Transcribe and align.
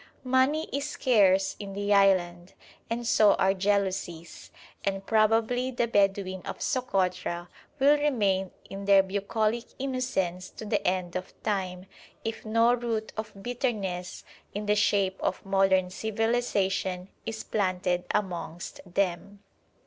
Money 0.23 0.67
is 0.73 0.89
scarce 0.89 1.55
in 1.59 1.73
the 1.73 1.93
island, 1.93 2.53
and 2.89 3.05
so 3.05 3.35
are 3.35 3.53
jealousies, 3.53 4.49
and 4.83 5.05
probably 5.05 5.69
the 5.69 5.87
Bedouin 5.87 6.41
of 6.41 6.59
Sokotra 6.59 7.47
will 7.77 7.99
remain 7.99 8.49
in 8.67 8.85
their 8.85 9.03
bucolic 9.03 9.65
innocence 9.77 10.49
to 10.49 10.65
the 10.65 10.83
end 10.87 11.15
of 11.15 11.39
time, 11.43 11.85
if 12.25 12.43
no 12.43 12.73
root 12.73 13.13
of 13.15 13.43
bitterness 13.43 14.23
in 14.55 14.65
the 14.65 14.75
shape 14.75 15.21
of 15.21 15.45
modern 15.45 15.91
civilisation 15.91 17.07
is 17.27 17.43
planted 17.43 18.03
amongst 18.09 18.81
them. 18.91 19.43